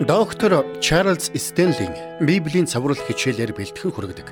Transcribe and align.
Доктор 0.00 0.66
Чарлз 0.80 1.30
Стенлийн 1.36 1.94
Библийн 2.18 2.66
цаврал 2.66 2.98
хичээлээр 2.98 3.54
бэлтгэн 3.54 3.94
хүргэдэг. 3.94 4.26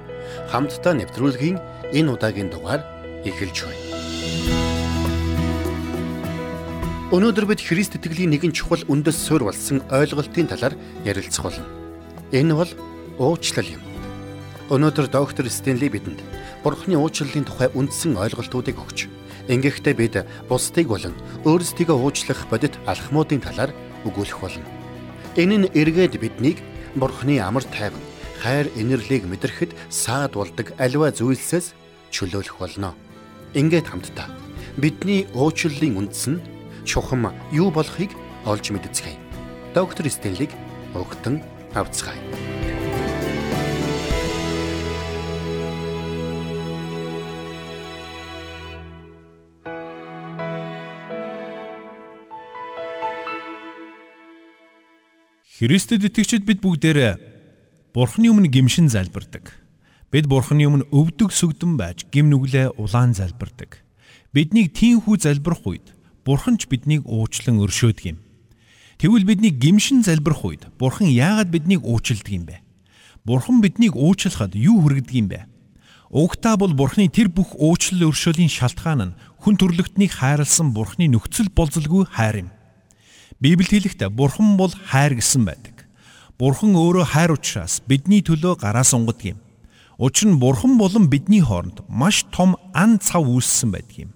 Хамтдаа 0.51 0.91
нэвтрүүлгийн 0.91 1.63
энэ 1.95 2.11
удаагийн 2.11 2.51
дугаар 2.51 2.83
эхэлж 3.23 3.71
байна. 3.71 3.83
Өнөөдөр 7.15 7.47
бид 7.47 7.63
Христ 7.63 7.95
итгэлийн 7.95 8.35
нэгэн 8.35 8.51
чухал 8.51 8.83
үндэс 8.91 9.15
суурь 9.15 9.47
болсон 9.47 9.87
ойлголтын 9.87 10.51
талаар 10.51 10.75
ярилцах 11.07 11.47
болно. 11.47 11.71
Энэ 12.35 12.59
бол 12.59 12.73
уучлал 13.23 13.71
юм. 13.71 13.87
Өнөөдөр 14.67 15.15
доктор 15.15 15.47
Стенли 15.47 15.87
бидэнд 15.87 16.19
Бурхны 16.67 16.99
уучлалын 16.99 17.47
тухай 17.47 17.71
үндсэн 17.71 18.19
ойлголтуудыг 18.19 18.83
өгч, 18.83 19.07
ингэхдээ 19.47 19.95
бид 19.95 20.27
бусдыг 20.51 20.91
болон 20.91 21.15
өөрсдийгөө 21.47 22.03
уучлах 22.03 22.51
бодит 22.51 22.75
алхмуудын 22.83 23.47
талаар 23.47 23.71
өгүүлэх 24.03 24.43
болно. 24.43 24.82
Энэ 25.37 25.57
нь 25.65 25.73
эргээд 25.73 26.21
биднийг 26.21 26.61
Бурхны 26.93 27.41
амар 27.41 27.65
тайван, 27.65 28.05
хайр 28.45 28.69
инэрлийг 28.77 29.25
мэдрэхэд 29.25 29.73
саад 29.89 30.37
болдог 30.37 30.77
аливаа 30.77 31.09
зүйлсээс 31.09 31.73
чөлөөлөх 32.13 32.61
болно. 32.61 32.93
Ингээд 33.57 33.89
хамтдаа 33.89 34.29
бидний 34.77 35.25
уучлалын 35.33 35.97
үндэс 36.05 36.25
нь 36.29 36.45
чухам 36.85 37.33
юу 37.49 37.73
болохыг 37.73 38.13
олж 38.45 38.77
мэдцгээе. 38.77 39.17
Доктор 39.73 40.05
Стенлиг 40.13 40.53
өгтөн 40.93 41.41
авцгаая. 41.73 42.21
Христэд 55.63 56.03
итгэгчид 56.03 56.43
бид 56.43 56.59
бүгдээрээ 56.59 57.23
Бурхны 57.95 58.35
өмнө 58.35 58.51
гимшин 58.51 58.91
залбирдаг. 58.91 59.55
Бид 60.11 60.27
Бурхны 60.27 60.67
өмнө 60.67 60.91
өвдөг 60.91 61.31
сүгдэн 61.31 61.79
байж 61.79 62.03
гим 62.11 62.35
нүглээ 62.35 62.75
улаан 62.83 63.15
залбирдаг. 63.15 63.79
Биднийг 64.35 64.75
тийхүү 64.75 65.23
залбирх 65.23 65.63
үед 65.63 65.95
Бурхан 66.27 66.59
ч 66.59 66.67
биднийг 66.67 67.07
уучлан 67.07 67.63
өршөөдөг 67.63 68.11
юм. 68.11 68.19
Тэгвэл 68.99 69.23
бидний 69.23 69.55
гимшин 69.55 70.03
залбирх 70.03 70.43
үед 70.43 70.67
Бурхан 70.83 71.07
яагаад 71.07 71.55
биднийг 71.55 71.87
уучилдаг 71.87 72.35
юм 72.35 72.43
бэ? 72.51 72.59
Бурхан 73.23 73.63
биднийг 73.63 73.95
уучлахад 73.95 74.59
юу 74.59 74.83
хүргэдэг 74.83 75.15
юм 75.15 75.31
бэ? 75.31 75.47
Угтаа 76.11 76.59
бол 76.59 76.75
Бурханы 76.75 77.07
тэр 77.07 77.31
бүх 77.31 77.55
уучлал 77.55 78.11
өршөөлийн 78.11 78.51
шалтгаан 78.51 79.15
нь 79.15 79.17
хүн 79.39 79.55
төрлөختнийг 79.63 80.11
хайрлсан 80.11 80.75
Бурханы 80.75 81.07
нөхцөл 81.07 81.55
болзолгүй 81.55 82.11
хайр 82.11 82.43
юм. 82.43 82.51
Библиэд 83.43 83.75
хэлэхдээ 83.99 84.11
Бурхан 84.15 84.55
бол 84.55 84.71
хайр 84.71 85.19
гэсэн 85.19 85.43
байдаг. 85.43 85.91
Бурхан 86.39 86.79
өөрөө 86.79 87.11
хайр 87.11 87.35
учраас 87.35 87.83
бидний 87.83 88.23
төлөө 88.23 88.63
гараа 88.63 88.87
сунгадаг 88.87 89.35
юм. 89.35 89.39
Учир 89.99 90.31
нь 90.31 90.39
Бурхан 90.39 90.79
болон 90.79 91.11
бидний 91.11 91.43
хооронд 91.43 91.83
маш 91.91 92.23
том 92.31 92.55
ан 92.71 93.03
цав 93.03 93.27
үүссэн 93.27 93.75
байдаг 93.75 93.99
юм. 93.99 94.11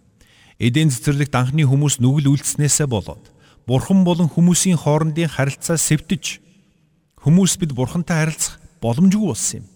Эдийн 0.63 0.95
цэцэрлэгт 0.95 1.35
анхны 1.35 1.67
хүмүүс 1.67 1.99
нүгэл 1.99 2.39
үйлснээсээ 2.39 2.87
болоод 2.87 3.35
Бурхан 3.67 4.07
болон 4.07 4.31
хүмүүсийн 4.31 4.79
хоорондын 4.79 5.27
харилцаа 5.27 5.75
сэвтэж 5.75 6.39
хүмүүс 7.19 7.59
бид 7.59 7.75
Бурхантай 7.75 8.31
харилцах 8.31 8.63
боломжгүй 8.79 9.27
болсон 9.27 9.59
юм. 9.59 9.67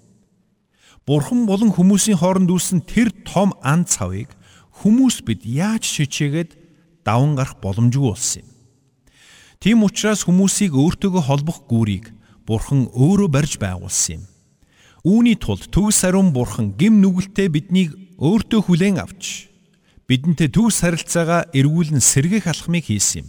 Бурхан 1.10 1.50
болон 1.50 1.74
хүмүүсийн 1.74 2.22
хооронд 2.22 2.54
үүссэн 2.54 2.86
тэр 2.86 3.10
том 3.26 3.50
ан 3.66 3.82
цавыг 3.82 4.30
хүмүүс 4.78 5.26
бид 5.26 5.42
яаж 5.42 5.82
шичээгээд 5.90 6.54
даван 7.02 7.34
гарах 7.34 7.58
боломжгүй 7.58 8.14
болсон 8.14 8.46
юм. 8.46 8.59
Тийм 9.60 9.84
учраас 9.84 10.24
хүмүүсийг 10.24 10.72
өөртөөгөө 10.72 11.20
холбох 11.20 11.68
гүүрийг 11.68 12.08
Бурхан 12.48 12.88
өөрөө 12.96 13.28
барьж 13.28 13.60
байгуулсан 13.60 14.16
юм. 14.16 14.24
Үүний 15.04 15.36
тулд 15.36 15.68
төгс 15.68 16.00
ариун 16.08 16.32
Бурхан 16.32 16.72
гим 16.80 17.04
нүгэлтэд 17.04 17.52
биднийг 17.52 17.92
өөртөө 18.16 18.60
хүлээн 18.64 19.04
авч 19.04 19.52
бидэнтэй 20.08 20.48
төгс 20.48 20.80
харилцаагаа 20.80 21.52
эргүүлэн 21.52 22.00
сэргэх 22.00 22.48
алхмыг 22.48 22.88
хийсэн 22.88 23.28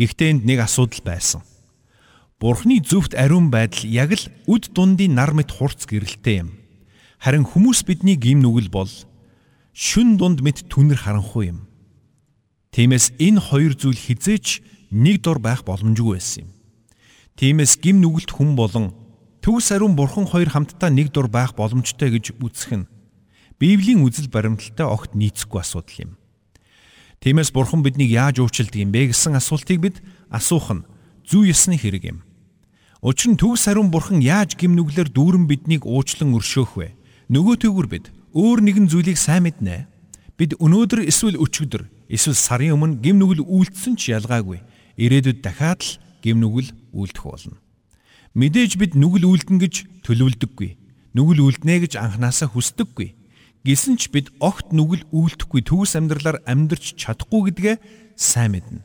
Гэхдээ 0.00 0.28
энд 0.32 0.42
нэг 0.48 0.64
асуудал 0.64 1.04
байсан. 1.04 1.44
Бурхны 2.40 2.80
зөвхт 2.80 3.12
ариун 3.12 3.52
байдал 3.52 3.84
яг 3.84 4.16
л 4.16 4.24
үд 4.48 4.72
дундын 4.72 5.20
нар 5.20 5.36
мэт 5.36 5.52
хурц 5.52 5.84
гэрэлтэй 5.84 6.48
юм. 6.48 6.56
Харин 7.20 7.44
хүмүүс 7.44 7.84
бидний 7.84 8.16
гим 8.16 8.40
нүгэл 8.40 8.72
бол 8.72 8.88
шүн 9.76 10.16
дунд 10.16 10.40
мэт 10.40 10.64
түнэр 10.72 10.96
харанхуй 10.96 11.52
юм. 11.52 11.68
Тиймээс 12.72 13.12
энэ 13.20 13.40
хоёр 13.40 13.76
зүйл 13.76 14.00
хизээч 14.00 14.75
нэг 14.90 15.22
дор 15.22 15.38
байх 15.38 15.64
боломжгүй 15.64 16.16
байсан 16.16 16.46
юм. 16.46 16.50
Тиймээс 17.36 17.78
гим 17.82 18.00
нүгэлт 18.00 18.32
хүн 18.32 18.56
болон 18.56 18.94
төгс 19.44 19.72
ариун 19.74 19.96
бурхан 19.96 20.26
хоёр 20.26 20.48
хамтдаа 20.50 20.90
нэг 20.90 21.12
дор 21.12 21.28
байх 21.28 21.54
боломжтой 21.54 22.10
гэж 22.10 22.38
үзэх 22.40 22.72
нь 22.72 22.88
Библийн 23.58 24.04
үзэл 24.04 24.28
баримталтай 24.28 24.84
огт 24.84 25.16
нийцэхгүй 25.16 25.60
асуудал 25.64 25.96
юм. 26.04 26.12
Тиймээс 27.24 27.52
бурхан 27.56 27.80
биднийг 27.80 28.12
яаж 28.12 28.40
уучилдаг 28.44 28.76
юм 28.76 28.92
бэ 28.92 29.12
гэсэн 29.12 29.36
асуултыг 29.40 29.80
бид 29.80 29.96
асуух 30.28 30.72
нь 30.76 30.86
зүй 31.24 31.52
ёсны 31.56 31.80
хэрэг 31.80 32.04
юм. 32.04 32.18
Учир 33.00 33.32
нь 33.32 33.40
төгс 33.40 33.68
ариун 33.72 33.88
бурхан 33.88 34.20
яаж 34.20 34.60
гим 34.60 34.76
нүглэр 34.76 35.08
дүүрэн 35.08 35.48
биднийг 35.48 35.88
уучлан 35.88 36.36
өршөөх 36.36 36.76
вэ? 36.76 36.88
Нөгөө 37.32 37.56
төгөр 37.64 37.86
бид 37.88 38.12
өөр 38.36 38.60
нэгэн 38.60 38.92
зүйлийг 38.92 39.16
сайн 39.16 39.48
мэднэ. 39.48 39.88
Бид 40.36 40.52
өнөөдөр 40.60 41.08
эсвэл 41.08 41.40
өчигдөр 41.40 41.88
эсвэл 42.12 42.36
сарын 42.36 42.76
өмнө 42.76 43.00
гим 43.00 43.16
нүгэл 43.16 43.40
үйлдсэн 43.40 43.96
ч 43.96 44.12
ялгаагүй 44.12 44.60
ирээдүйд 44.96 45.40
дахиад 45.44 45.80
л 45.80 45.92
гим 46.24 46.40
нүгэл 46.40 46.72
үлдэх 46.92 47.24
болно. 47.24 47.60
Мэдээж 48.36 48.76
бид 48.76 48.92
нүгэл 48.92 49.24
үлдэн 49.24 49.56
гэж 49.60 50.04
төлөвлөдөггүй. 50.04 50.76
Нүгэл 51.16 51.40
үлднэ 51.40 51.88
гэж 51.88 51.96
анханасаа 51.96 52.52
хүсдэггүй. 52.52 53.16
Гэсэн 53.64 53.96
ч 53.96 54.12
бид 54.12 54.28
огт 54.38 54.70
нүгэл 54.76 55.08
үлдэхгүй 55.10 55.64
төгс 55.64 55.96
амьдралаар 55.96 56.44
амьдрч 56.44 57.00
чадахгүй 57.00 57.50
гэдгээ 57.50 57.76
сайн 58.14 58.54
мэднэ. 58.54 58.84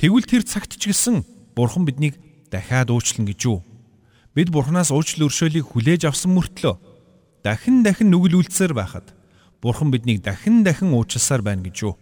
Тэгвэл 0.00 0.26
тэр 0.26 0.42
цагт 0.42 0.80
ч 0.80 0.90
гэсэн 0.90 1.22
Бурхан 1.54 1.84
биднийг 1.84 2.18
дахиад 2.50 2.90
уучлан 2.90 3.28
гэж 3.28 3.40
юу? 3.46 3.60
Бид 4.34 4.50
Бурханаас 4.52 4.92
уучлал 4.92 5.28
өршөөлийг 5.30 5.70
хүлээж 5.72 6.08
авсан 6.08 6.36
мөртлөө 6.36 6.76
дахин 7.46 7.80
дахин 7.86 8.10
нүгэл 8.10 8.42
үлдсээр 8.42 8.74
байхад 8.74 9.14
Бурхан 9.62 9.88
биднийг 9.94 10.20
дахин 10.20 10.66
дахин 10.66 10.92
уучлсаар 10.92 11.40
байна 11.40 11.62
гэж 11.64 11.76
юу? 11.86 11.94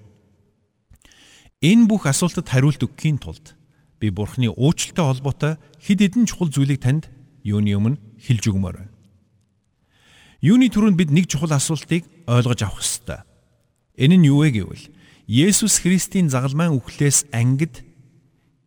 Энэ 1.65 1.89
бүх 1.89 2.05
асуултад 2.05 2.45
хариулт 2.53 2.85
өгөхийн 2.85 3.17
тулд 3.25 3.57
би 3.97 4.13
Бурхны 4.13 4.53
уучлалтай 4.53 5.01
холбоотой 5.01 5.53
хэд 5.81 6.13
хэдэн 6.13 6.29
чухал 6.29 6.53
зүйлийг 6.53 6.85
танд 6.85 7.09
юуны 7.41 7.73
өмнө 7.73 7.97
хэлж 8.21 8.53
өгмөр 8.53 8.85
байна. 8.85 8.93
Юуны 10.45 10.69
түрүүнд 10.69 11.01
бид 11.01 11.09
нэг 11.09 11.25
чухал 11.25 11.57
асуултыг 11.57 12.05
ойлгож 12.29 12.61
авах 12.69 12.85
ёстой. 12.85 13.25
Энэ 13.97 14.21
нь 14.21 14.29
юу 14.29 14.45
вэ 14.45 14.61
гэвэл 14.61 14.93
Есүс 15.25 15.81
Христийн 15.81 16.29
загалмайн 16.29 16.77
үхлээс 16.77 17.33
ангид 17.33 17.81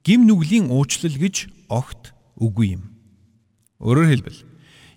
гим 0.01 0.25
нүглийн 0.25 0.73
уучлал 0.73 1.13
гэж 1.13 1.53
огт 1.69 2.17
үгүй 2.33 2.81
юм. 2.81 2.89
Өөрөөр 3.77 4.09
хэлбэл 4.09 4.41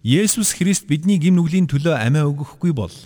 Есүс 0.00 0.56
Христ 0.56 0.89
бидний 0.89 1.21
гим 1.21 1.37
нүглийн 1.37 1.69
төлөө 1.69 2.00
амиа 2.00 2.25
өгөхгүй 2.33 2.72
бол 2.72 2.97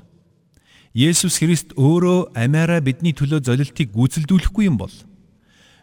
Есүс 0.94 1.41
Христ 1.43 1.72
өөрөө 1.75 2.38
амиараа 2.38 2.78
бидний 2.78 3.10
төлөө 3.19 3.43
золилтыг 3.43 3.91
гүйцэлдүүлэхгүй 3.91 4.71
юм 4.71 4.78
бол 4.78 4.94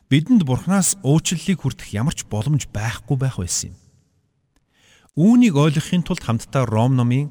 бидэнд 0.08 0.48
Бурханаас 0.48 0.96
уучлалыг 1.04 1.60
хүртэх 1.60 1.92
ямар 1.92 2.16
ч 2.16 2.24
боломж 2.32 2.72
байхгүй 2.72 3.20
байх 3.20 3.36
байсан 3.36 3.76
юм. 3.76 3.80
Үүнийг 5.20 5.60
ойлгохын 5.60 6.08
тулд 6.08 6.24
хамтдаа 6.24 6.64
Ром 6.64 6.96
номын 6.96 7.28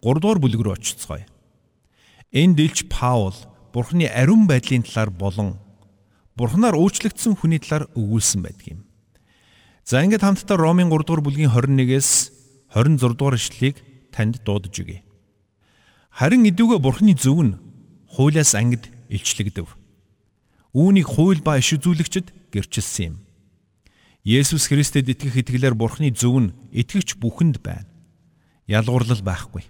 3 0.00 0.24
дугаар 0.24 0.40
бүлэг 0.40 0.64
рүү 0.64 0.72
очицгоё. 0.72 1.28
Энд 2.32 2.56
дэлж 2.56 2.88
Паул 2.88 3.36
Бурханы 3.76 4.08
ариун 4.08 4.48
байдлын 4.48 4.80
талаар 4.80 5.12
болон 5.12 5.60
Бурханаар 6.32 6.80
уучлагдсан 6.80 7.36
хүний 7.36 7.60
талаар 7.60 7.92
өгүүлсэн 7.92 8.40
байдаг 8.40 8.72
юм. 8.72 8.88
За 9.84 10.00
ингээд 10.00 10.24
хамтдаа 10.24 10.56
Ромын 10.56 10.88
3 10.88 11.04
дугаар 11.04 11.20
бүлгийн 11.20 11.52
21-ээс 11.52 12.32
26 12.72 13.20
дугаар 13.20 13.36
ишлэлийг 13.36 13.84
танд 14.08 14.40
дуудаж 14.48 14.72
өгье. 14.80 15.04
Харин 16.12 16.44
идүүгээ 16.44 16.80
бурхны 16.84 17.16
зөв 17.16 17.40
нь 17.40 17.56
хуулиас 18.12 18.52
ангид 18.52 18.92
илчлэгдэв. 19.08 19.64
Үүнийг 20.76 21.08
хууль 21.08 21.40
ба 21.40 21.56
иш 21.56 21.72
үзүүлэгчд 21.72 22.52
гэрчилсэн 22.52 23.16
юм. 23.16 23.16
Есүс 24.20 24.68
Христэд 24.68 25.08
итгэх 25.08 25.40
итгэлээр 25.40 25.72
бурхны 25.72 26.12
зөв 26.12 26.36
нь 26.36 26.52
итгэгч 26.76 27.16
бүхэнд 27.16 27.64
байна. 27.64 27.88
Ялгуурлал 28.68 29.24
байхгүй. 29.24 29.64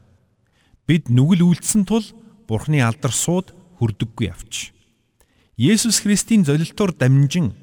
Бид 0.91 1.07
нүгэл 1.07 1.47
үйлдсэн 1.47 1.87
тул 1.87 2.05
бурхны 2.51 2.83
алдар 2.83 3.15
сууд 3.15 3.55
хүрдэггүй 3.79 4.27
авч. 4.35 4.75
Есүс 5.55 6.03
Христийн 6.03 6.43
золилтоор 6.43 6.91
дамжин 6.91 7.55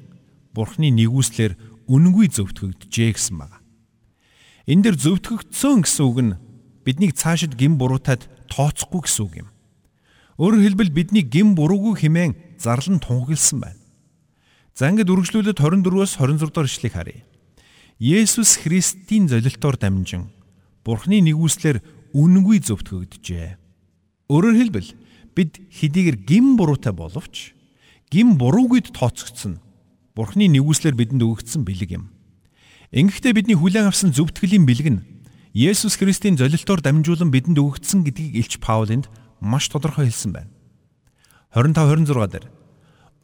бурхны 0.56 0.88
нэгүслэр 0.88 1.84
үнэнгүй 1.84 2.32
зөвтгөгдөжээ 2.32 3.12
гэсэн 3.12 3.36
байна. 3.36 3.60
Энэ 4.64 4.88
дэр 4.88 4.96
зөвтгөгдсөн 4.96 5.84
гэсэн 5.84 6.04
үг 6.08 6.18
нь 6.24 6.38
биднийг 6.82 7.12
цаашид 7.14 7.54
гин 7.60 7.76
буруутад 7.76 8.24
тооцохгүй 8.50 9.00
гэсэн 9.06 9.24
үг 9.24 9.34
юм. 9.46 9.48
Өөрөөр 10.42 10.64
хэлбэл 10.66 10.90
бидний 10.90 11.24
гин 11.24 11.54
буруугүй 11.54 11.94
хэмээн 12.02 12.58
зарлан 12.58 12.98
тунхагласан 12.98 13.62
байна. 13.62 13.80
За 14.74 14.90
ингээд 14.90 15.12
үргэлжлүүлээд 15.12 15.60
24-өөс 15.60 16.12
26 16.18 16.50
дугаар 16.50 16.68
ишлэгийг 16.68 16.94
харъя. 16.96 17.22
Есүс 18.00 18.60
Христийн 18.64 19.28
золилтоор 19.28 19.76
дамжин 19.76 20.32
Бурхны 20.80 21.20
нэгүслэр 21.20 21.84
үнэнгүй 22.16 22.64
зөвтгөгдөжээ. 22.64 23.60
Өөрөөр 24.32 24.56
хэлбэл 24.56 24.90
бид 25.36 25.60
хэдийгээр 25.68 26.16
гим 26.24 26.56
буруутай 26.56 26.96
боловч 26.96 27.52
гим 28.08 28.40
буруугүйд 28.40 28.96
тооцогдсон 28.96 29.60
Бурхны 30.16 30.48
нэгүслэр 30.48 30.96
бидэнд 30.96 31.20
өгөгдсөн 31.20 31.62
бэлэг 31.68 32.00
юм. 32.00 32.08
Ингэхдээ 32.90 33.36
бидний 33.36 33.54
хүлээн 33.60 33.92
авсан 33.92 34.16
зөвтгөлийн 34.16 34.64
бэлэг 34.64 34.88
нь 34.88 35.00
Есүс 35.50 35.98
Христийн 35.98 36.38
золилтоор 36.38 36.78
дамжуулан 36.78 37.34
бидэнд 37.34 37.58
өгөгдсөн 37.58 38.06
гэдгийг 38.06 38.38
Илч 38.38 38.62
Паулынд 38.62 39.10
маш 39.42 39.66
тодорхой 39.66 40.06
хэлсэн 40.06 40.30
байна. 40.30 40.50
25 41.50 42.06
26 42.06 42.30
дээр 42.30 42.46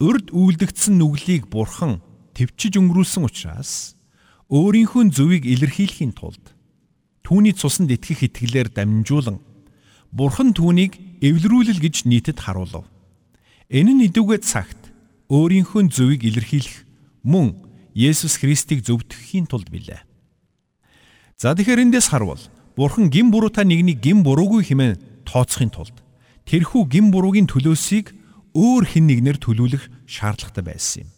урд 0.03 0.35
үйлдэгдсэн 0.35 0.99
нүглийг 0.99 1.47
Бурхан 1.47 2.03
төвчж 2.35 2.83
өнгөрүүлсэн 2.83 3.23
учраас 3.23 3.95
өөрийнхөө 4.51 5.15
зөвийг 5.15 5.47
илэрхийлэхийн 5.47 6.19
тулд 6.19 6.43
түүний 7.23 7.55
цуснд 7.55 7.95
итгэх 7.95 8.27
итгэлээр 8.27 8.75
дамжуулан 8.75 9.39
Бурхан 10.11 10.51
түүнийг 10.51 10.99
эвлэрүүлэл 11.23 11.79
гэж 11.79 12.11
нийтэд 12.11 12.43
харуулв. 12.43 12.91
Энэ 13.71 14.03
нь 14.03 14.07
идүүгээ 14.11 14.43
цагт 14.43 14.91
өөрийнхөө 15.31 15.95
зөвийг 15.95 16.27
илэрхийлэх 16.27 16.87
мөн 17.23 17.55
Есүс 17.95 18.43
Христийг 18.43 18.83
зөвтгөхийн 18.83 19.47
тулд 19.47 19.71
билээ. 19.71 20.06
За 21.37 21.53
тэгэхээр 21.53 21.93
эндээс 21.93 22.09
харвал 22.09 22.41
Бурхан 22.81 23.13
гин 23.13 23.29
буруутай 23.29 23.69
нэгнийг 23.69 24.01
гин 24.01 24.25
буруугүй 24.25 24.65
хэмээн 24.73 25.29
тооцохын 25.29 25.69
тулд 25.69 25.93
тэрхүү 26.49 26.89
гин 26.89 27.13
буруугийн 27.13 27.45
төлөөсийг 27.45 28.17
өөр 28.57 28.85
хэн 28.89 29.05
нэгнэр 29.05 29.37
төлүүлэх 29.45 29.85
шаардлагатай 30.09 30.65
байсан 30.65 31.05
юм. 31.05 31.09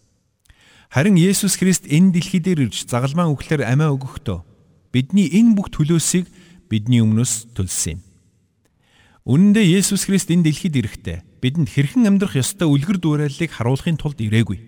Харин 0.90 1.14
Есүс 1.22 1.54
Христ 1.54 1.86
энэ 1.86 2.18
дэлхий 2.18 2.42
дээр 2.42 2.66
ирж 2.66 2.90
загалмаан 2.90 3.30
өглөөр 3.30 3.62
амиа 3.62 3.94
өгөхдөө 3.94 4.42
бидний 4.90 5.30
энэ 5.38 5.54
бүх 5.54 5.70
төлөөсийг 5.70 6.26
бидний 6.66 6.98
өмнөөс 6.98 7.54
төлсөн 7.54 8.02
юм. 8.02 8.06
Үнэн 9.22 9.54
дээр 9.54 9.70
Есүс 9.78 10.02
Христ 10.10 10.34
энэ 10.34 10.50
дэлхийд 10.50 10.82
ирэхдээ 10.82 11.22
бидэнд 11.38 11.70
хэрхэн 11.70 12.10
амьдрах 12.10 12.34
ёстой 12.34 12.66
үлгэр 12.66 12.98
дуурайллыг 12.98 13.54
харуулахын 13.54 13.94
тулд 13.94 14.18
ирээгүй. 14.18 14.58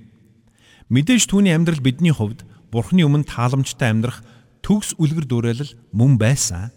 Мэдээж 0.95 1.27
түүний 1.27 1.59
амьдрал 1.59 1.83
бидний 1.83 2.15
хувьд 2.15 2.47
Бурхны 2.71 3.03
өмнө 3.03 3.27
тааламжтай 3.27 3.91
амьдрах 3.91 4.23
төгс 4.63 4.97
үлгэр 5.01 5.27
дуурайлал 5.27 5.73
мөн 5.93 6.17
байсан. 6.21 6.71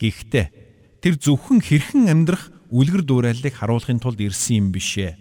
Гэхдээ 0.00 0.46
тэр 1.00 1.14
зөвхөн 1.20 1.60
хэрхэн 1.60 2.08
амьдрах 2.08 2.52
үлгэр 2.70 3.02
дуурайллыг 3.04 3.54
харуулахын 3.54 4.00
тулд 4.00 4.20
ирсэн 4.20 4.56
юм 4.56 4.66
бишээ. 4.72 5.16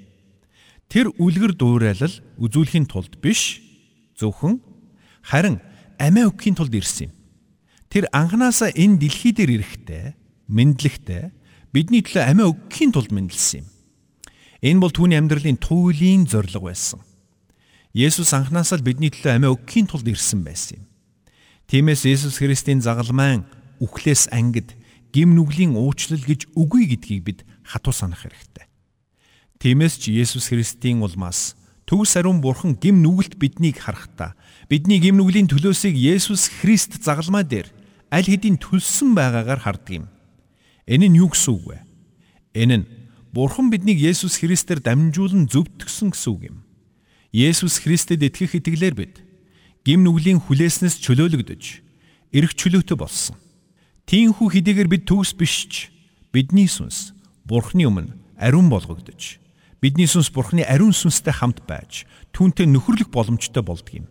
Тэр 0.90 1.13
үлгэр 1.18 1.54
дуурайлал 1.54 2.16
үзүүлэхийн 2.42 2.86
тулд 2.90 3.22
биш 3.22 3.62
зөвхөн 4.18 4.62
харин 5.22 5.62
амиа 6.01 6.30
өгөхийн 6.30 6.57
тулд 6.57 6.74
ирсэн 6.74 7.10
юм. 7.10 7.13
Тэр 7.90 8.06
анханасаа 8.13 8.74
энэ 8.74 9.02
дэлхий 9.02 9.34
дээр 9.34 9.62
ирэхдээ 9.62 10.06
мэдлэгтэй 10.50 11.24
бидний 11.74 12.02
төлөө 12.02 12.24
амиа 12.25 12.50
өгөхийн 12.50 12.92
тулд 12.94 13.13
мэдлсэн 13.13 13.62
юм. 13.62 13.68
Энэ 14.66 14.81
бол 14.81 14.94
түүний 14.94 15.18
амьдралын 15.18 15.62
туйлын 15.62 16.25
зорилго 16.25 16.69
байсан. 16.74 17.02
Есүс 17.94 18.34
анхнаасаа 18.34 18.81
л 18.81 18.86
бидний 18.86 19.10
төлөө 19.13 19.38
амиа 19.38 19.54
өгөхийн 19.54 19.88
тулд 19.90 20.10
ирсэн 20.10 20.42
байсан 20.45 20.81
юм. 20.81 20.88
Тиймээс 21.69 22.01
Есүс 22.01 22.42
Христийн 22.42 22.81
загалмайн 22.81 23.45
үхлээс 23.77 24.33
ангид 24.33 24.74
гим 25.13 25.38
нүглийн 25.38 25.77
уучлал 25.77 26.18
гэж 26.18 26.50
үгүй 26.57 26.89
гэдгийг 26.89 27.21
бид 27.21 27.39
хатуу 27.62 27.94
санах 27.94 28.25
хэрэгтэй. 28.25 28.66
Тиймээс 29.62 30.01
ч 30.01 30.10
Есүс 30.10 30.50
Христийн 30.50 31.06
улмаас 31.06 31.54
төгс 31.86 32.18
ариун 32.18 32.42
бурхан 32.42 32.74
гим 32.74 33.06
нүгэлт 33.06 33.38
биднийг 33.38 33.86
харахтаа 33.86 34.33
бидний 34.66 34.98
гим 34.98 35.21
нүглийн 35.21 35.45
төлөөсийг 35.45 35.94
Есүс 35.94 36.50
Христ 36.50 37.06
загалмай 37.06 37.45
дээр 37.45 37.69
аль 38.10 38.25
хэдийн 38.25 38.57
төлсөн 38.57 39.13
байгаагаар 39.13 39.62
харддаг 39.62 39.94
юм. 39.94 40.06
Энэ 40.89 41.06
нь 41.06 41.21
юу 41.21 41.30
гэсэн 41.30 41.54
үг 41.54 41.66
вэ? 41.69 41.77
Энэ 42.57 42.77
нь 42.81 42.89
бурхан 43.30 43.69
биднийг 43.69 44.01
Есүс 44.01 44.42
Христээр 44.42 44.81
дамжуулан 44.81 45.45
зөвтгсөн 45.45 46.18
гэсэн 46.18 46.33
үг 46.33 46.42
юм. 46.50 46.57
Есүс 47.30 47.77
Христэд 47.86 48.25
итгэх 48.25 48.57
итгэлээр 48.57 48.98
бид 48.98 49.29
гим 49.86 50.04
нүглийн 50.04 50.44
хүлээснээс 50.44 51.00
чөлөөлөгдөж 51.00 51.64
эрх 52.36 52.52
чөлөөтэй 52.54 52.98
болсон. 53.00 53.36
Тиймхүү 54.10 54.48
хэдийгээр 54.60 54.90
бид 54.90 55.04
төгс 55.08 55.34
биш 55.38 55.70
ч 55.70 55.74
бидний 56.34 56.68
сүнс 56.68 57.14
Бурхны 57.46 57.88
өмнө 57.88 58.14
ариун 58.38 58.70
болгогдож 58.70 59.40
бидний 59.81 60.10
сүнс 60.10 60.30
Бурхны 60.34 60.66
ариун 60.68 60.94
сүнстэй 60.94 61.34
хамт 61.34 61.64
байж 61.66 62.04
түүнтэй 62.36 62.68
нөхөрлөх 62.68 63.10
боломжтой 63.10 63.64
болдго 63.64 64.04
юм. 64.04 64.08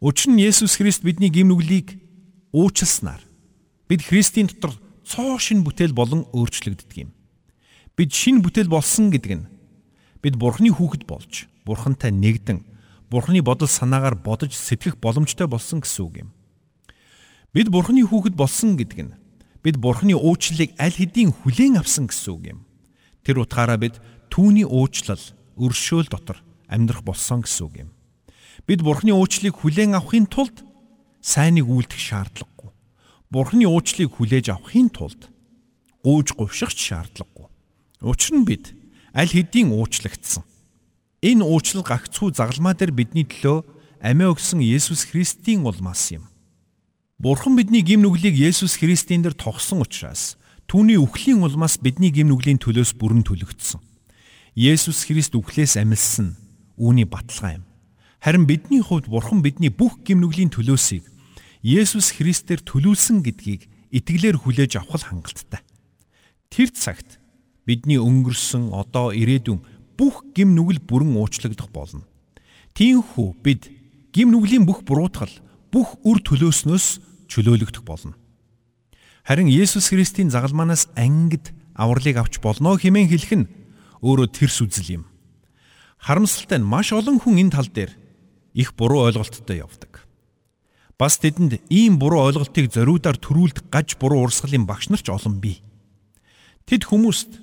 Учир 0.00 0.32
нь 0.32 0.42
Есүс 0.42 0.78
Христ 0.78 1.02
бидний 1.02 1.30
гим 1.30 1.50
нүглийг 1.50 1.98
уучлснаар 2.54 3.20
бид 3.88 4.02
Христийн 4.02 4.48
дотор 4.48 4.78
цоо 5.04 5.38
шин 5.38 5.66
бүтээл 5.66 5.92
болон 5.92 6.26
өөрчлөгддөг 6.32 6.96
юм. 6.96 7.10
Бид 7.96 8.10
шин 8.14 8.40
бүтээл 8.40 8.70
болсон 8.70 9.10
гэдэг 9.10 9.32
нь 9.36 9.48
бид 10.22 10.38
Бурхны 10.38 10.70
хүүхэд 10.72 11.04
болж 11.04 11.46
бурхантай 11.66 12.10
нэгдэн 12.10 12.71
бурхны 13.12 13.44
бодол 13.44 13.68
санаагаар 13.68 14.16
бодож 14.16 14.56
сэтгэх 14.56 14.96
боломжтой 14.96 15.44
болсон 15.44 15.84
гэсэн 15.84 16.02
үг 16.08 16.14
юм. 16.24 16.30
Бид 17.52 17.68
бурхны 17.68 18.00
хүүхэд 18.08 18.32
болсон 18.32 18.80
гэдэг 18.80 19.00
нь 19.04 19.16
бид 19.60 19.76
бурхны 19.76 20.16
уучлалыг 20.16 20.72
аль 20.80 20.96
хэдийн 20.96 21.36
хүлээн 21.36 21.76
авсан 21.76 22.08
гэсэн 22.08 22.32
үг 22.32 22.42
юм. 22.56 22.58
Тэр 23.20 23.44
утгаараа 23.44 23.76
бид 23.76 24.00
түүний 24.32 24.64
уучлал 24.64 25.20
өршөөл 25.60 26.08
дотор 26.08 26.40
амьдрах 26.72 27.04
болсон 27.04 27.44
гэсэн 27.44 27.64
үг 27.68 27.74
юм. 27.84 27.90
Бид 28.64 28.80
бурхны 28.80 29.12
уучлалыг 29.12 29.60
хүлээн 29.60 29.92
авахын 30.00 30.24
тулд 30.24 30.64
сайныг 31.20 31.68
үйлдэх 31.68 32.00
шаардлагагүй. 32.00 32.72
Бурхны 33.28 33.68
уучлалыг 33.68 34.16
хүлээж 34.16 34.56
авахын 34.56 34.88
тулд 34.88 35.28
гууж 36.00 36.32
говших 36.32 36.72
шаардлагагүй. 36.72 37.52
Учир 38.00 38.40
нь 38.40 38.48
бид 38.48 38.72
аль 39.12 39.28
хэдийн 39.28 39.70
уучлагдсан. 39.70 40.48
Энэ 41.22 41.46
уучлал 41.46 41.86
гагцхүү 41.86 42.34
загалмаа 42.34 42.74
дээр 42.74 42.90
бидний 42.90 43.22
төлөө 43.22 43.62
амиа 44.02 44.34
өгсөн 44.34 44.58
Есүс 44.58 45.06
Христийн 45.06 45.62
улмаас 45.62 46.10
юм. 46.10 46.26
Бурхан 47.22 47.54
бидний 47.54 47.86
гим 47.86 48.02
нүглийг 48.02 48.34
Есүс 48.34 48.74
Христийн 48.74 49.22
дээр 49.22 49.38
тогсон 49.38 49.86
учраас 49.86 50.34
түүний 50.66 50.98
үхлийн 50.98 51.46
улмаас 51.46 51.78
бидний 51.78 52.10
гим 52.10 52.26
нүглийн 52.26 52.58
төлөөс 52.58 52.98
бүрэн 52.98 53.22
төлөгдсөн. 53.22 53.78
Есүс 54.58 55.06
Христ 55.06 55.38
үхлээс 55.38 55.78
амилсан 55.78 56.34
үүний 56.74 57.06
баталгаа 57.06 57.62
юм. 57.62 57.64
Харин 58.18 58.50
бидний 58.50 58.82
хувьд 58.82 59.06
Бурхан 59.06 59.46
бидний 59.46 59.70
бүх 59.70 60.02
гим 60.02 60.18
нүглийн 60.26 60.50
төлөөсийг 60.50 61.06
Есүс 61.62 62.18
Христээр 62.18 62.66
төлүүлсэн 62.66 63.22
гэдгийг 63.22 63.70
итгэлээр 63.94 64.42
хүлээж 64.42 64.82
авах 64.82 65.06
хангалттай. 65.06 65.62
Тэр 66.50 66.74
цагт 66.74 67.22
бидний 67.62 68.02
өнгөрсөн 68.02 68.74
одоо 68.74 69.14
ирээдүйн 69.14 69.62
бүх 70.02 70.26
гим 70.34 70.58
нүгэл 70.58 70.82
бүрэн 70.82 71.14
уучлагдах 71.14 71.70
болно. 71.70 72.02
Тиймээс 72.74 73.38
бид 73.38 73.70
гим 74.10 74.34
нүглийн 74.34 74.66
бүх 74.66 74.82
буруутгал 74.82 75.30
бүх 75.70 75.94
үр 76.02 76.18
төлөөснөөс 76.18 76.86
чөлөөлөгдөх 77.30 77.86
болно. 77.86 78.18
Харин 79.22 79.46
Есүс 79.46 79.94
Христийн 79.94 80.34
загалмаанаас 80.34 80.90
ангид 80.98 81.54
авралыг 81.78 82.18
авч 82.18 82.42
болно 82.42 82.74
хэмээн 82.74 83.14
хэлэх 83.14 83.32
нь 83.38 83.50
өөрөө 84.02 84.26
тэрс 84.34 84.58
үзэл 84.66 84.98
юм. 84.98 85.04
Харамсалтай 86.02 86.58
нь 86.58 86.66
маш 86.66 86.90
олон 86.90 87.22
хүн 87.22 87.38
энэ 87.38 87.54
тал 87.54 87.70
дээр 87.70 87.94
их 88.58 88.74
буруу 88.74 89.06
ойлголттой 89.06 89.62
явдаг. 89.62 90.02
Бас 90.98 91.22
тэдэнд 91.22 91.62
ийм 91.70 92.02
буруу 92.02 92.26
ойлголтыг 92.26 92.74
зориудаар 92.74 93.22
төрүүлдэг 93.22 93.70
гаж 93.70 93.94
буруу 94.02 94.26
урсгалын 94.26 94.66
багш 94.66 94.90
нар 94.90 94.98
ч 94.98 95.14
олон 95.14 95.38
бий. 95.38 95.62
Тэд 96.66 96.90
хүмүүст 96.90 97.41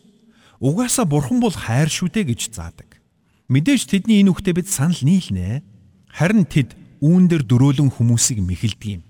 Угаасаа 0.60 1.08
бурхан 1.08 1.40
бол 1.40 1.56
хайр 1.56 1.88
шүү 1.88 2.12
дээ 2.12 2.36
гэж 2.36 2.52
заадаг. 2.52 3.00
Мэдээж 3.48 3.88
тэдний 3.88 4.20
энэ 4.20 4.36
үгтээ 4.36 4.60
бид 4.60 4.68
санал 4.68 5.00
нийлнэ. 5.00 5.64
Харин 6.12 6.44
тэд 6.44 6.76
үүн 7.00 7.32
дээр 7.32 7.44
дөрөөлөн 7.48 7.96
хүмүүсийг 7.96 8.44
мэхэлдэг 8.44 9.00
юм. 9.00 9.04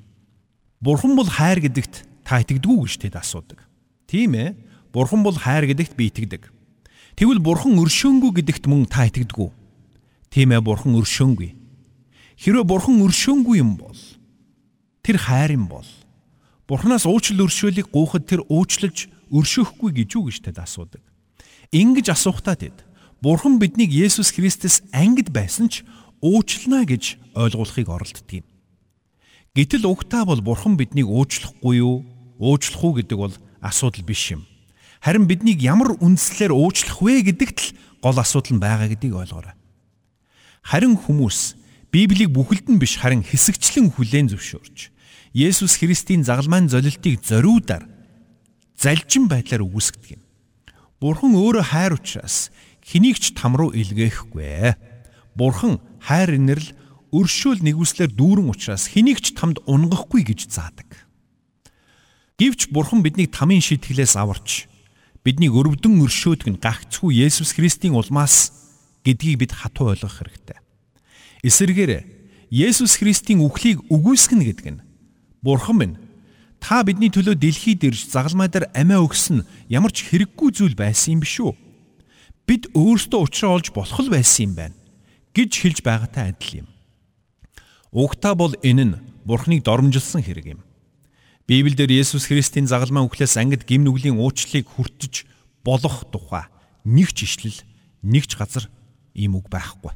Бурхан 0.79 1.17
бол 1.17 1.25
хайр 1.25 1.59
гэдэгт 1.65 2.05
та 2.23 2.39
итгэдэггүй 2.45 2.77
гэж 2.85 2.93
тэд 3.01 3.15
асуудаг. 3.17 3.65
Тийм 4.05 4.37
ээ. 4.37 4.55
Бурхан 4.93 5.25
бол 5.25 5.33
хайр 5.33 5.65
гэдэгт 5.67 5.93
би 5.97 6.13
итгэдэг. 6.13 6.53
Тэгвэл 7.17 7.41
бурхан 7.41 7.81
өршөөнгүй 7.81 8.31
гэдэгт 8.39 8.69
мөн 8.69 8.85
та 8.85 9.09
итгэдэггүй. 9.09 9.49
Тийм 10.29 10.53
ээ 10.53 10.61
бурхан 10.61 10.93
өршөөнгүй. 11.01 11.51
Хэрвээ 12.37 12.63
бурхан 12.63 13.01
өршөөнгүй 13.03 13.57
юм 13.59 13.75
бол 13.75 13.97
тэр 15.01 15.17
хайр 15.17 15.57
юм 15.57 15.65
бол 15.65 15.85
Бурханаас 16.69 17.09
уучлал 17.09 17.49
өршөөлийг 17.49 17.89
гуйхад 17.89 18.29
тэр 18.29 18.45
уучлалж 18.45 19.09
өршөөхгүй 19.33 19.89
гэж 19.89 20.09
юу 20.13 20.29
гэж 20.29 20.37
тэд 20.45 20.61
асуудаг. 20.61 21.01
Ингэж 21.69 22.09
асуухтаа 22.17 22.57
тэд 22.57 22.81
Бурхан 23.21 23.61
биднийг 23.61 23.93
Есүс 23.93 24.33
Христэс 24.33 24.81
ангид 24.89 25.29
байсан 25.29 25.69
ч 25.69 25.85
уучлана 26.17 26.81
гэж 26.81 27.37
ойлгуулахыг 27.37 27.85
оролддог 27.85 28.25
юм. 28.41 28.45
Гэтэл 29.53 29.85
угтаа 29.85 30.25
бол 30.25 30.41
Бурхан 30.41 30.81
биднийг 30.81 31.05
уучлахгүй 31.05 31.77
юу? 31.77 32.01
Уучлах 32.41 32.81
уу 32.81 32.97
гэдэг 32.97 33.17
бол 33.21 33.35
асуудал 33.61 34.01
биш 34.01 34.33
юм. 34.33 34.49
Харин 34.97 35.29
биднийг 35.29 35.61
ямар 35.61 35.93
үндслээр 36.01 36.57
уучлах 36.57 37.05
вэ 37.05 37.21
гэдэгт 37.29 37.59
л 37.61 37.69
гол 38.01 38.17
асуудал 38.17 38.57
нь 38.57 38.63
байгаа 38.63 38.89
гэдгийг 38.89 39.13
ойлгоорой. 39.13 39.53
Харин 40.65 40.97
хүмүүс 40.97 41.53
Библийг 41.93 42.33
бүхэлд 42.33 42.65
нь 42.65 42.81
биш 42.81 42.97
харин 42.97 43.21
хэсэгчлэн 43.21 43.93
хүлээн 43.93 44.33
зөвшөөрч 44.33 44.89
Есүс 45.37 45.77
Христийн 45.77 46.25
загалмайн 46.25 46.65
золилтыг 46.65 47.21
зориудаар 47.21 47.85
залжин 48.73 49.29
байдлаар 49.29 49.61
үгүйсгдэг 49.61 50.17
юм. 50.17 50.21
Бурхан 50.99 51.31
өөрөө 51.31 51.63
хайр 51.71 51.95
учраас 51.95 52.51
хэнийг 52.83 53.23
ч 53.23 53.31
там 53.31 53.55
руу 53.55 53.71
илгээхгүй. 53.71 54.75
Бурхан 55.31 55.79
хайр 56.03 56.35
инэрл 56.35 56.75
өршөөл 57.15 57.63
нэгүслэр 57.63 58.11
дүүрэн 58.11 58.51
учраас 58.51 58.91
хэнийг 58.91 59.23
ч 59.23 59.31
тамд 59.31 59.63
унгахгүй 59.63 60.27
гэж 60.27 60.51
заадаг. 60.51 61.07
Гэвч 62.35 62.75
Бурхан 62.75 62.99
биднийг 62.99 63.31
тамийн 63.31 63.63
шитгэлээс 63.63 64.19
аварч 64.19 64.67
биднийг 65.23 65.55
өрөвдөн 65.55 66.03
өршөөдөг 66.03 66.47
нь 66.51 66.59
гагцхүү 66.59 67.15
Есүс 67.15 67.55
Христийн 67.55 67.95
улмаас 67.95 68.51
гэдгийг 69.07 69.39
бид 69.39 69.51
хатуу 69.55 69.95
ойлгох 69.95 70.19
хэрэгтэй. 70.19 70.59
Эсвэргээр 71.47 71.91
Есүс 72.51 72.99
Христийн 72.99 73.39
үхлийг 73.39 73.83
үгүйсгэнэ 73.87 74.43
гэдэг 74.51 74.67
нь 74.67 74.83
Бурхан 75.39 75.75
минь 75.79 75.95
та 76.59 76.83
бидний 76.83 77.09
төлөө 77.09 77.39
дэлхийд 77.39 77.87
ирж 77.87 78.11
загалмай 78.11 78.51
дээр 78.51 78.69
амиа 78.75 78.99
өгсөн 79.03 79.47
ямар 79.71 79.91
ч 79.95 80.07
хэрэггүй 80.11 80.49
зүйл 80.53 80.75
байсан 80.75 81.17
юм 81.17 81.21
биш 81.23 81.39
үү? 81.39 81.55
Бид 82.45 82.67
өөрсдөө 82.75 83.19
учраа 83.23 83.55
олж 83.57 83.71
болох 83.71 83.99
л 84.03 84.11
байсан 84.11 84.51
юм 84.51 84.53
байна 84.59 84.75
гэж 85.31 85.51
хэлж 85.55 85.79
байгаатай 85.81 86.35
адил 86.35 86.63
юм. 86.63 86.67
Угтаа 87.95 88.35
бол 88.35 88.53
энэ 88.61 88.85
нь 88.85 88.99
Бурханыг 89.25 89.63
доромжилсан 89.63 90.25
хэрэг 90.25 90.57
юм. 90.57 90.61
Библиэлд 91.47 91.89
Есүс 91.89 92.29
Христийн 92.29 92.69
загалмай 92.69 93.05
үхлээс 93.05 93.37
ангид 93.37 93.65
гим 93.65 93.85
нүглийн 93.85 94.17
уучлалыг 94.17 94.69
хүртэж 94.69 95.25
болох 95.65 96.05
тухай 96.13 96.45
нэг 96.85 97.13
ч 97.13 97.25
ишлэл 97.25 97.59
нэг 98.05 98.29
ч 98.29 98.37
газар 98.37 98.69
ийм 99.13 99.37
үг 99.37 99.49
байхгүй. 99.49 99.93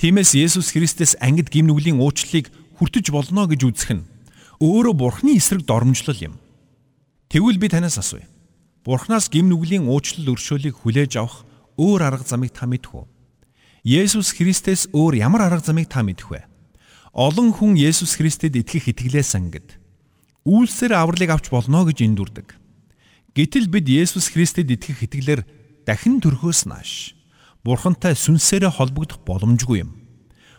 Тиймээс 0.00 0.32
Есүс 0.32 0.72
Христэс 0.72 1.20
ангид 1.20 1.52
гим 1.52 1.68
нүглийн 1.68 2.00
уучлалыг 2.00 2.48
хүртэж 2.80 3.12
болно 3.12 3.44
гэж 3.48 3.60
үзэх 3.68 3.90
нь 4.00 4.04
өөрөө 4.60 4.94
Бурхны 4.94 5.40
эсрэг 5.40 5.64
доромжлол 5.64 6.20
юм. 6.20 6.34
Тэгвэл 7.32 7.56
би 7.56 7.72
танаас 7.72 7.96
асууя. 7.96 8.28
Бурхнаас 8.84 9.32
гим 9.32 9.48
нүглийн 9.48 9.88
уучлал 9.88 10.36
өршөөлийг 10.36 10.84
хүлээж 10.84 11.16
авах 11.16 11.48
өөр 11.80 12.00
арга 12.04 12.28
замыг 12.28 12.52
та 12.52 12.68
мэдэх 12.68 12.92
үү? 12.92 13.08
Есүс 13.88 14.36
Христэс 14.36 14.92
өөр 14.92 15.16
ямар 15.16 15.48
арга 15.48 15.64
замыг 15.64 15.88
та 15.88 16.04
мэдэх 16.04 16.28
вэ? 16.28 16.44
Олон 17.16 17.56
хүн 17.56 17.80
Есүс 17.80 18.20
Христэд 18.20 18.52
итгэх 18.60 18.92
итгэлээс 18.92 19.32
ангид 19.32 19.80
үйлсээр 20.44 20.92
авралыг 20.96 21.30
авч 21.32 21.48
болно 21.48 21.84
гэж 21.88 22.04
эндүрдэг. 22.04 22.56
Гэтэл 23.32 23.68
бид 23.72 23.88
Есүс 23.88 24.32
Христэд 24.32 24.68
итгэх 24.68 25.08
итгэлээр 25.08 25.44
дахин 25.88 26.20
төрхөөс 26.20 26.68
нааш 26.68 27.16
Бурхантай 27.64 28.16
сүнсээрээ 28.16 28.72
холбогдох 28.72 29.20
боломжгүй 29.24 29.84
юм. 29.84 29.96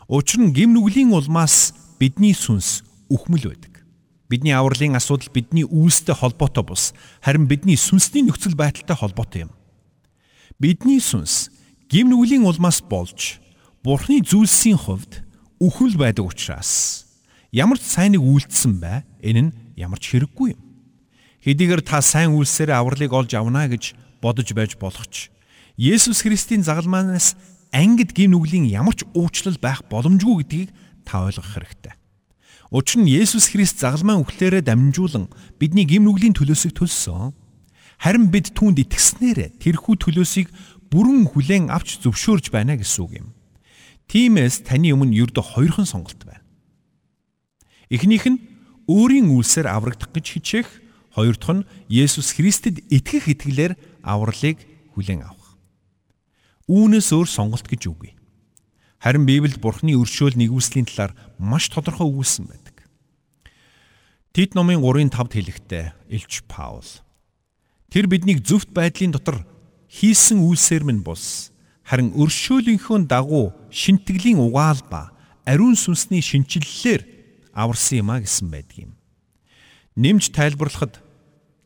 Учир 0.05 0.41
нь 0.41 0.53
гим 0.53 0.77
нүглийн 0.77 1.13
улмаас 1.13 1.73
бидний 1.97 2.37
сүнс 2.37 2.85
үхмэл 3.09 3.49
байдаг. 3.49 3.70
Бидний 4.31 4.55
авралын 4.55 4.95
асуудал 4.95 5.27
бидний 5.27 5.67
үйлстэй 5.67 6.15
холбоотой 6.15 6.63
бус 6.63 6.95
харин 7.19 7.51
бидний 7.51 7.75
сүнсний 7.75 8.23
нөхцөл 8.23 8.55
байдалтай 8.55 8.95
холбоотой 8.95 9.43
юм. 9.43 9.51
Бидний 10.55 11.03
сүнс 11.03 11.51
гим 11.91 12.07
нүглийн 12.15 12.47
улмаас 12.47 12.79
болж 12.79 13.43
Бурхны 13.83 14.23
зүйлсийн 14.23 14.79
хувьд 14.79 15.27
үхэл 15.59 15.99
байдаг 15.99 16.31
учраас 16.31 17.03
ямар 17.51 17.75
ч 17.75 17.83
сайныг 17.91 18.23
үйлдсэн 18.23 18.79
бай 18.79 19.03
энэ 19.19 19.51
нь 19.51 19.55
ямар 19.75 19.99
ч 19.99 20.15
хэрэггүй 20.15 20.55
юм. 20.55 20.61
Хэдийгээр 21.43 21.83
та 21.83 21.99
сайн 21.99 22.31
үйлсээр 22.31 22.71
авралыг 22.71 23.11
олж 23.11 23.35
авна 23.35 23.67
гэж 23.67 23.99
бодож 24.23 24.47
байж 24.55 24.79
болох 24.79 25.11
ч 25.11 25.27
Есүс 25.75 26.23
Христийн 26.23 26.63
загалмаанаас 26.63 27.35
ангид 27.75 28.15
гим 28.15 28.31
нүглийн 28.31 28.63
ямар 28.71 28.95
ч 28.95 29.03
уучлал 29.11 29.59
байх 29.59 29.83
боломжгүй 29.91 30.47
гэдгийг 30.47 30.69
та 31.03 31.27
ойлгох 31.27 31.51
хэрэгтэй. 31.51 31.99
Учир 32.71 33.03
нь 33.03 33.11
Есүс 33.11 33.51
Христ 33.51 33.83
загалмайн 33.83 34.23
үхлээрээ 34.23 34.63
дамжуулан 34.63 35.27
бидний 35.59 35.83
гим 35.83 36.07
нүглийн 36.07 36.31
төлөөсийг 36.31 36.71
төлсөн. 36.71 37.35
Харин 37.99 38.31
бид 38.31 38.55
түүнд 38.55 38.79
итгэснээр 38.87 39.59
тэрхүү 39.59 39.99
төлөөсийг 39.99 40.47
бүрэн 40.87 41.27
хүлээн 41.27 41.67
авч 41.67 41.99
зөвшөөрж 41.99 42.47
байна 42.47 42.79
гэсэн 42.79 43.03
үг 43.03 43.11
юм. 43.19 43.27
Тиймээс 44.07 44.63
таны 44.63 44.95
өмнө 44.95 45.19
ердөө 45.19 45.43
хоёрхан 45.43 45.83
сонголт 45.83 46.23
байна. 46.23 46.47
Эхнийх 47.91 48.23
нь 48.31 48.39
өөрийн 48.87 49.27
үйлсээр 49.27 49.67
аврагдах 49.67 50.15
гэж 50.15 50.39
хичээх, 50.39 50.69
хоёр 51.11 51.35
дахь 51.35 51.51
нь 51.59 51.67
Есүс 51.91 52.39
Христэд 52.39 52.87
итгэх 52.87 53.27
итгэлээр 53.35 53.75
авралыг 53.99 54.63
хүлээн 54.95 55.27
авах. 55.27 55.59
Үүнээс 56.71 57.11
өөр 57.11 57.27
сонголт 57.27 57.67
гэж 57.67 57.91
үгүй. 57.91 58.15
Харин 59.01 59.25
Библиэд 59.25 59.57
Бурхны 59.57 59.97
өршөөл 59.97 60.37
нэгүслийн 60.37 60.85
талаар 60.85 61.17
маш 61.41 61.73
тодорхой 61.73 62.05
өгүүлсэн 62.05 62.45
байдаг. 62.45 62.85
Тит 64.31 64.53
номын 64.53 64.79
3:5-д 64.79 65.33
хэлэхдээ 65.33 65.85
Илч 66.13 66.45
Паул 66.45 66.85
Тэр 67.91 68.07
биднийг 68.07 68.39
зөвхт 68.47 68.71
байдлын 68.71 69.11
дотор 69.11 69.43
хийсэн 69.91 70.39
үйлсээр 70.39 70.87
минь 70.87 71.03
бус 71.03 71.51
харин 71.83 72.15
өршөөлийнхөө 72.15 73.03
дагуу 73.03 73.51
шинтгэлийн 73.67 74.39
угаал 74.39 74.79
ба 74.87 75.11
ариун 75.43 75.75
сүнсний 75.75 76.23
шинчиллэлээр 76.23 77.03
аварсан 77.51 77.99
юм 77.99 78.09
а 78.15 78.23
гэсэн 78.23 78.47
байдгийм. 78.47 78.95
Нэмж 79.99 80.31
тайлбарлахад 80.31 81.03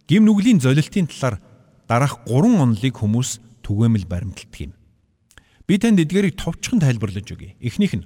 гим 0.09 0.25
нүглийн 0.25 0.57
золилтын 0.57 1.05
талаар 1.05 1.37
дараах 1.85 2.25
3 2.25 2.57
онолыг 2.57 2.97
хүмүүс 2.97 3.61
түгээмэл 3.61 4.09
баримталдаг 4.09 4.61
юм. 4.65 4.73
Би 5.67 5.77
танд 5.81 5.99
эдгээрийг 5.99 6.37
товчхон 6.37 6.79
тайлбарлаж 6.79 7.25
өгье. 7.25 7.57
Эхнийх 7.57 7.97
нь 7.97 8.05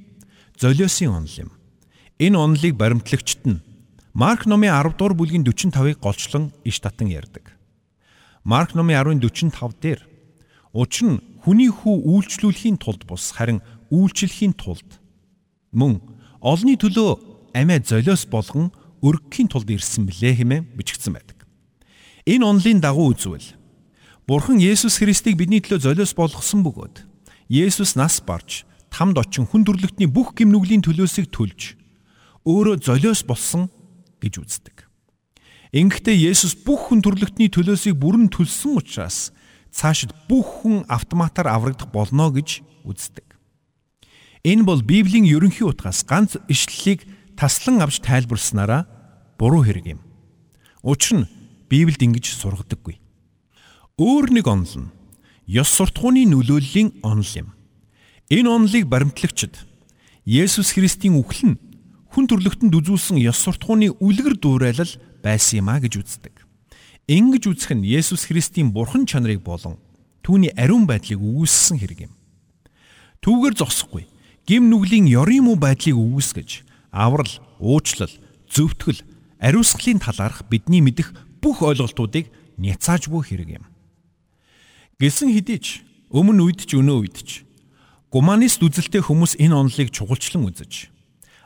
золиосын 0.56 1.12
онол 1.12 1.36
юм. 1.36 1.52
Энэ 2.20 2.40
онолыг 2.40 2.76
баримтлагчд 2.80 3.44
нь 3.44 3.64
Марк 4.14 4.46
номын 4.48 4.72
10 4.72 4.96
дугаар 4.96 5.14
бүлгийн 5.14 5.44
45-ыг 5.44 6.00
голчлон 6.00 6.52
иш 6.64 6.80
татан 6.80 7.12
ярьдаг. 7.12 7.56
Марк 8.44 8.76
номын 8.76 8.96
10:45 9.20 9.76
дээр 9.80 10.02
учир 10.74 11.08
нь 11.08 11.22
хүний 11.44 11.68
хүү 11.68 11.96
үйлчлүүлэхийн 12.08 12.78
тулд 12.80 13.04
бус 13.08 13.32
харин 13.36 13.62
үйлчлэхийн 13.92 14.56
тулд 14.56 15.00
мөн 15.72 16.00
олны 16.40 16.80
төлөө 16.80 17.54
амиа 17.54 17.80
золиос 17.84 18.24
болгон 18.28 18.72
өргөхийн 19.04 19.52
тулд 19.52 19.70
ирсэн 19.70 20.08
билээ 20.08 20.40
хэмээн 20.40 20.68
бичигдсэн 20.80 21.14
байдаг. 21.14 21.48
Энэ 22.24 22.46
онолын 22.46 22.80
дагуу 22.80 23.12
үзвэл 23.12 23.56
Бурхан 24.28 24.60
Есүс 24.62 25.00
Христийг 25.02 25.36
бидний 25.38 25.60
төлөө 25.60 25.80
золиос 25.80 26.14
болгосон 26.14 26.62
бөгөөд 26.64 27.09
Есүс 27.50 27.98
нас 27.98 28.22
барж 28.22 28.64
тамд 28.94 29.18
очин 29.18 29.50
хүн 29.50 29.66
төрлөختний 29.66 30.06
бүх 30.06 30.38
гимнүглийн 30.38 30.86
төлөөсөө 30.86 31.26
төлж 31.34 31.74
өөрөө 32.46 32.78
золиос 32.86 33.26
болсон 33.26 33.74
гэж 34.22 34.38
үздэг. 34.38 34.86
Ингэхдээ 35.74 36.30
Есүс 36.30 36.54
бүх 36.62 36.90
хүн 36.90 37.02
төрлөختний 37.02 37.50
төлөөсөө 37.50 37.98
бүрэн 37.98 38.30
төлсөн 38.30 38.78
учраас 38.78 39.34
цаашид 39.74 40.14
бүх 40.30 40.62
хүн 40.62 40.86
автоматар 40.86 41.50
аврагдах 41.50 41.90
болно 41.90 42.30
гэж 42.30 42.62
үздэг. 42.86 43.26
Энэ 44.46 44.70
бол 44.70 44.86
Библийн 44.86 45.26
ерөнхий 45.26 45.66
утгаас 45.66 46.06
ганц 46.06 46.38
ишлэлийг 46.46 47.06
таслан 47.34 47.82
авч 47.82 47.98
тайлбарснараа 48.06 48.86
буруу 49.42 49.66
хэрэг 49.66 49.98
юм. 49.98 50.02
Учир 50.86 51.26
нь 51.26 51.30
Библиэд 51.66 52.06
ингэж 52.06 52.30
сургадаггүй. 52.34 53.02
Өөр 53.98 54.38
нэг 54.38 54.46
онол 54.46 54.74
нь 54.86 54.99
ёс 55.50 55.70
суртахууны 55.74 56.30
нөлөөллийн 56.30 57.02
онол 57.02 57.32
юм. 57.34 57.50
Энэ 58.30 58.50
онолыг 58.54 58.86
баримтлагчид 58.86 59.58
Есүс 60.30 60.78
Христийн 60.78 61.18
үхэл 61.18 61.58
нь 61.58 61.60
хүн 62.14 62.30
төрлөختөнд 62.30 62.70
үзүүлсэн 62.70 63.18
ёс 63.18 63.42
суртахууны 63.42 63.98
үлгэр 63.98 64.38
дуурайлал 64.38 64.94
байсан 65.26 65.66
юм 65.66 65.74
а 65.74 65.82
гэж 65.82 66.06
үздэг. 66.06 66.46
Ингэж 67.10 67.50
үзэх 67.50 67.74
нь 67.74 67.82
Есүс 67.82 68.30
Христийн 68.30 68.70
бурхан 68.70 69.10
чанарыг 69.10 69.42
болон 69.42 69.82
түүний 70.22 70.54
ариун 70.54 70.86
байдлыг 70.86 71.18
өгүүлсэн 71.18 71.82
хэрэг 71.82 72.06
юм. 72.06 72.14
Түүгээр 73.26 73.58
зогсохгүй 73.58 74.06
гим 74.46 74.70
нүглийн 74.70 75.10
ёрын 75.10 75.50
муу 75.50 75.58
байдлыг 75.58 75.98
өгүүлсгэж 75.98 76.62
аврал, 76.94 77.34
уучлал, 77.58 78.14
зөвтгөл, 78.54 79.02
ариусгалын 79.42 79.98
талаарх 79.98 80.46
бидний 80.46 80.86
мэдих 80.86 81.18
бүх 81.42 81.66
ойлголтуудыг 81.66 82.30
няцаажгүй 82.62 83.22
хэрэг 83.26 83.50
юм. 83.58 83.66
Гэсэн 85.00 85.32
хэдий 85.32 85.64
ч 85.64 85.68
өмнө 86.12 86.52
үед 86.52 86.68
ч 86.68 86.76
өнөө 86.76 86.98
үед 87.08 87.18
ч 87.24 87.48
гуманист 88.12 88.60
үзэлтэй 88.60 89.00
хүмүүс 89.00 89.40
энэ 89.40 89.56
онолыг 89.56 89.96
чухалчлан 89.96 90.44
үзэж 90.52 90.92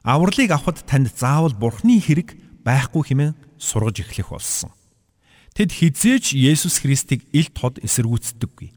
авралыг 0.01 0.49
авахд 0.49 0.81
танд 0.89 1.13
заавал 1.13 1.53
бурхны 1.53 2.01
хэрэг 2.01 2.33
байхгүй 2.65 3.13
хэмээн 3.13 3.37
сургаж 3.61 4.01
эхлэх 4.01 4.33
болсон. 4.33 4.73
Тэд 5.53 5.69
хизээч 5.69 6.33
Есүс 6.33 6.81
Христийг 6.81 7.29
ил 7.29 7.45
тод 7.53 7.77
эсэргүүцдэггүй. 7.77 8.73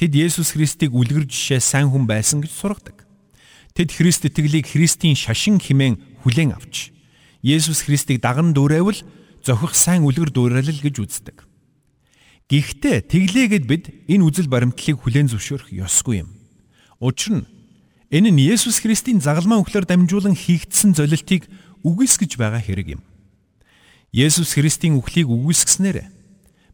Тэд 0.00 0.12
Есүс 0.16 0.56
Христийг 0.56 0.96
үлгэр 0.96 1.28
жишээ 1.28 1.60
сайн 1.60 1.92
хүн 1.92 2.08
байсан 2.08 2.40
гэж 2.40 2.56
сургадаг. 2.56 3.04
Тэд 3.76 3.92
Христ 3.92 4.24
итгэлийг 4.24 4.64
Христийн 4.64 5.12
шашин 5.12 5.60
хэмээн 5.60 6.24
хүлээн 6.24 6.56
авч 6.56 6.88
Есүс 7.44 7.84
Христийг 7.84 8.24
даган 8.24 8.56
дүүрээвэл 8.56 9.04
зохих 9.44 9.76
сайн 9.76 10.08
үлгэр 10.08 10.32
дүүрэлэл 10.32 10.80
гэж 10.80 11.04
үздэг. 11.04 11.44
Гэхдээ 12.46 13.10
тэглээгээд 13.10 13.64
бид 13.66 13.84
энэ 14.06 14.22
үзэл 14.22 14.46
баримтлалыг 14.46 15.02
хүлээн 15.02 15.30
зөвшөөрөх 15.30 15.74
ёсгүй 15.74 16.22
юм. 16.22 16.30
Учир 17.02 17.42
нь 17.42 17.46
Энэ 18.06 18.30
нь 18.30 18.38
Есүс 18.38 18.78
Христийн 18.78 19.18
загалмаа 19.18 19.66
өглөөр 19.66 19.82
дамжуулан 19.82 20.38
хийгдсэн 20.38 20.94
золилтыг 20.94 21.50
үгүйсгэж 21.82 22.38
байгаа 22.38 22.62
хэрэг 22.62 22.94
юм. 22.94 23.02
Есүс 24.14 24.54
Христийн 24.54 24.94
үхлийг 24.94 25.26
үгүйсгэснээр 25.26 26.06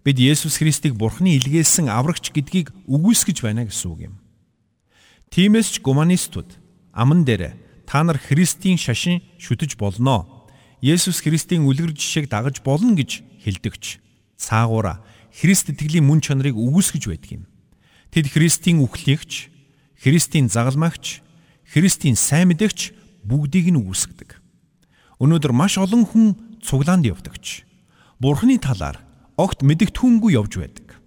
бид 0.04 0.16
Есүс 0.20 0.60
Христийг 0.60 0.92
Бурхны 1.00 1.32
илгээсэн 1.40 1.88
аврагч 1.88 2.36
гэдгийг 2.36 2.68
үгүйсгэж 2.84 3.40
байна 3.40 3.64
гэсэн 3.64 3.88
үг 3.96 4.00
юм. 4.12 4.14
Тиймээс 5.32 5.72
ч 5.72 5.74
гуманистууд 5.80 6.52
аман 6.92 7.24
дээр 7.24 7.56
та 7.88 8.04
нар 8.04 8.20
Христийн 8.20 8.76
шашин 8.76 9.24
шүтэж 9.40 9.80
болноо. 9.80 10.28
Есүс 10.84 11.24
Христийн 11.24 11.64
үлгэр 11.64 11.96
жишээг 11.96 12.28
дагаж 12.28 12.60
болно 12.60 12.92
гэж 12.92 13.24
хэлдэгч. 13.40 14.04
Цаагаараа 14.36 15.00
Христ 15.32 15.72
итгэлийн 15.72 16.04
мөн 16.04 16.20
чанарыг 16.20 16.54
үгүйсгэж 16.54 17.04
байдаг 17.08 17.30
юм. 17.40 17.44
Тэд 18.12 18.28
Христийн 18.28 18.84
үхлийгч, 18.84 19.48
Христийн 19.96 20.52
загалмагч, 20.52 21.24
Христийн 21.72 22.16
сайн 22.20 22.52
мэдэгч 22.52 22.92
бүгдийг 23.24 23.72
нь 23.72 23.80
үгүйсгдэг. 23.80 24.36
Өнөөдөр 25.16 25.52
маш 25.56 25.80
олон 25.80 26.04
хүн 26.04 26.60
цуглаанд 26.60 27.08
явдагч. 27.08 27.64
Бурхны 28.20 28.60
талаар 28.60 29.00
огт 29.40 29.64
мэдэгдэхүүнгүй 29.64 30.36
явж 30.36 30.52
байдаг. 30.60 31.00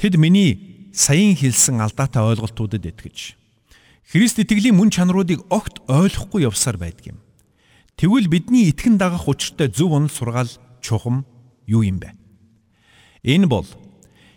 Тэд 0.00 0.16
миний 0.16 0.90
саяын 0.96 1.36
хэлсэн 1.36 1.84
алдаатай 1.84 2.24
ойлголтуудад 2.24 2.82
итгэж 2.86 3.36
Христ 4.08 4.38
итгэлийн 4.38 4.76
мөн 4.76 4.92
чанаруудыг 4.92 5.42
огт 5.48 5.80
ойлгохгүй 5.88 6.44
явсаар 6.44 6.76
байдаг 6.76 7.16
юм. 7.16 7.18
Тэгвэл 7.96 8.28
бидний 8.28 8.68
итгэн 8.68 9.00
дагах 9.00 9.26
учиртай 9.28 9.72
зөв 9.72 9.96
онол 9.96 10.12
сургаал 10.12 10.50
чухам 10.84 11.24
юу 11.66 11.82
юм 11.82 11.98
бэ? 11.98 12.12
Энэ 13.24 13.48
бол 13.48 13.64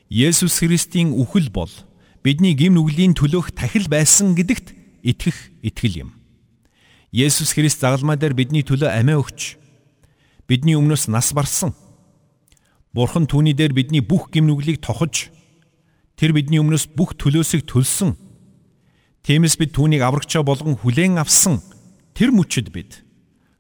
Есүс 0.08 0.64
Христийн 0.64 1.12
үхэл 1.12 1.52
бол 1.52 1.70
бидний 2.24 2.56
гим 2.56 2.80
нүглийн 2.80 3.12
төлөөх 3.12 3.52
тахил 3.52 3.92
байсан 3.92 4.32
гэдэгт 4.32 4.72
итгэх 5.04 5.52
итгэл 5.60 6.08
юм. 6.08 6.10
Есүс 7.12 7.52
Христ 7.52 7.84
загалмаа 7.84 8.16
дээр 8.16 8.32
бидний 8.32 8.64
төлөө 8.64 8.88
амиа 8.88 9.20
өгч 9.20 9.60
бидний 10.48 10.80
өмнөөс 10.80 11.12
нас 11.12 11.36
барсан. 11.36 11.76
Бурхан 12.96 13.28
түүний 13.28 13.52
дээр 13.52 13.76
бидний 13.76 14.00
бүх 14.00 14.32
гим 14.32 14.48
нүглийг 14.48 14.80
тохож 14.80 15.28
тэр 16.16 16.32
бидний 16.32 16.64
өмнөөс 16.64 16.88
бүх 16.96 17.20
төлөөсийг 17.20 17.68
төлсөн. 17.68 18.16
Тиймээс 19.28 19.60
бид 19.60 19.76
түүнийг 19.76 20.00
аврагчаа 20.00 20.48
болгон 20.48 20.80
хүлээн 20.80 21.20
авсан. 21.20 21.60
Тэр 22.16 22.32
мөчөд 22.32 22.72
бид 22.72 23.04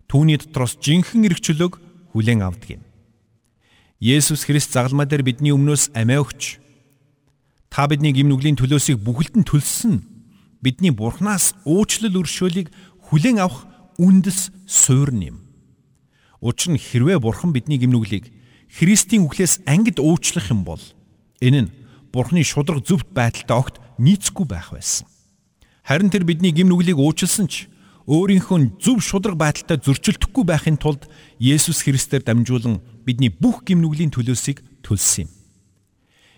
түүний 0.08 0.40
дотроос 0.40 0.80
жинхэнэ 0.80 1.36
эргчлөг 1.36 1.76
хүлээн 2.16 2.48
авдаг 2.48 2.80
юм. 2.80 2.87
Есүс 4.00 4.46
Христ 4.46 4.74
загалмаа 4.78 5.10
дээр 5.10 5.26
бидний 5.26 5.50
өмнөөс 5.50 5.90
амиа 5.98 6.22
өгч 6.22 6.62
та 7.74 7.90
бидний 7.90 8.14
гимнүглийн 8.14 8.54
төлөөсийг 8.54 9.02
бүхэлд 9.02 9.42
нь 9.42 9.48
төлсөн 9.50 10.06
бидний 10.62 10.94
Бурханаас 10.94 11.58
уучлал 11.66 12.14
өршөөлийг 12.22 12.70
хүлээн 13.10 13.42
авах 13.42 13.66
үндэс 13.98 14.54
суурн 14.70 15.22
юм. 15.34 15.38
Учир 16.46 16.78
нь 16.78 16.82
хэрвээ 16.82 17.18
Бурхан 17.18 17.50
бидний 17.58 17.82
гимнүглийг 17.82 18.30
Христийн 18.70 19.26
үхлээс 19.26 19.66
ангид 19.66 19.98
уучлах 19.98 20.54
юм 20.54 20.62
бол 20.62 20.82
энэ 21.42 21.66
нь 21.66 21.74
Бурханы 22.14 22.46
шудраг 22.46 22.86
зөвхт 22.86 23.10
байдалтай 23.18 23.58
огт 23.58 23.82
нийцэхгүй 23.98 24.46
байх 24.46 24.78
байсан. 24.78 25.10
Харин 25.82 26.14
тэр 26.14 26.22
бидний 26.22 26.54
гимнүглийг 26.54 27.02
уучлсан 27.02 27.50
ч 27.50 27.66
өөрийнхөө 28.06 28.78
зөв 28.78 29.02
шудраг 29.02 29.42
байдалтай 29.42 29.82
зөрчилдөхгүй 29.82 30.46
байхын 30.46 30.78
тулд 30.78 31.10
Есүс 31.42 31.82
Христээр 31.82 32.22
дамжуулан 32.22 32.78
бидний 33.08 33.32
бүх 33.32 33.64
гимнүглийн 33.64 34.12
төлөөсийг 34.12 34.60
төлсөн 34.84 35.26
юм. 35.26 35.32